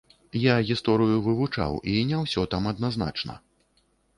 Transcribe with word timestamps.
Я 0.43 0.53
гісторыю 0.69 1.19
вывучаў, 1.27 1.77
і 1.91 1.99
не 2.13 2.17
ўсё 2.25 2.41
там 2.55 2.63
адназначна. 2.73 3.33